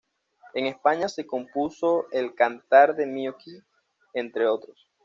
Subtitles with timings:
[0.55, 3.61] En España se compuso el "Cantar de Mío Cid",
[4.15, 4.89] entre otros.